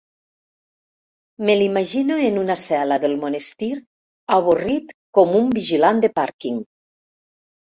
[1.49, 3.71] Me l'imagino en una cel·la del monestir
[4.39, 6.59] avorrit com un vigilant de pàrquing.